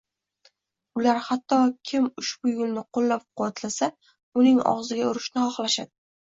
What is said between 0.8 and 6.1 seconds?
Ular hatto kim ushbu yo‘lni qo‘llab-quvvatlasa uning og‘ziga urishni xohlashadi